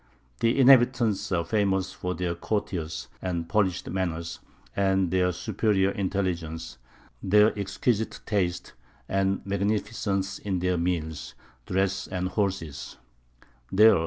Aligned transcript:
The 0.39 0.59
inhabitants 0.59 1.31
are 1.31 1.45
famous 1.45 1.91
for 1.93 2.15
their 2.15 2.33
courteous 2.33 3.07
and 3.21 3.47
polished 3.47 3.87
manners, 3.87 4.39
their 4.75 5.31
superior 5.31 5.91
intelligence, 5.91 6.79
their 7.21 7.53
exquisite 7.55 8.19
taste 8.25 8.73
and 9.07 9.45
magnificence 9.45 10.39
in 10.39 10.57
their 10.57 10.79
meals, 10.79 11.35
dress, 11.67 12.07
and 12.07 12.29
horses. 12.29 12.97